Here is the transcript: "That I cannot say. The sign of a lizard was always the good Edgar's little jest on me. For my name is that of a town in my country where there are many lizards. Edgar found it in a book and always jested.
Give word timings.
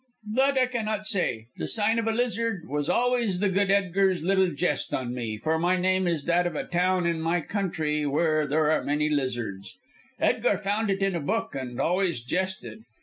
"That 0.33 0.57
I 0.57 0.65
cannot 0.65 1.05
say. 1.05 1.45
The 1.57 1.67
sign 1.67 1.99
of 1.99 2.07
a 2.07 2.11
lizard 2.11 2.67
was 2.67 2.89
always 2.89 3.39
the 3.39 3.49
good 3.49 3.69
Edgar's 3.69 4.23
little 4.23 4.49
jest 4.51 4.95
on 4.95 5.13
me. 5.13 5.37
For 5.37 5.59
my 5.59 5.77
name 5.77 6.07
is 6.07 6.23
that 6.23 6.47
of 6.47 6.55
a 6.55 6.63
town 6.65 7.05
in 7.05 7.21
my 7.21 7.39
country 7.39 8.07
where 8.07 8.47
there 8.47 8.71
are 8.71 8.83
many 8.83 9.09
lizards. 9.09 9.77
Edgar 10.19 10.57
found 10.57 10.89
it 10.89 11.03
in 11.03 11.13
a 11.13 11.19
book 11.19 11.53
and 11.53 11.79
always 11.79 12.19
jested. 12.19 12.83